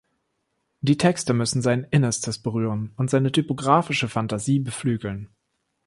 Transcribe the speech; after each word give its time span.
Die 0.79 0.97
Texte 0.97 1.31
müssen 1.33 1.61
sein 1.61 1.85
Innerstes 1.91 2.39
berühren 2.41 2.91
und 2.97 3.11
seine 3.11 3.31
typografische 3.31 4.09
Fantasie 4.09 4.57
beflügeln. 4.59 5.29